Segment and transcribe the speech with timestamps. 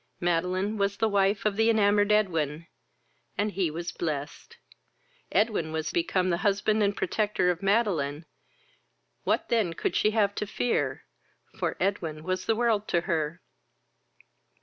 [0.19, 2.65] Madeline was the wife of the enamoured Edwin,
[3.37, 4.57] and he was blest.
[5.31, 8.25] Edwin was become the husband and protector of Madeline,
[9.25, 11.03] what then could she have to fear,
[11.59, 13.43] for Edwin was the world to her?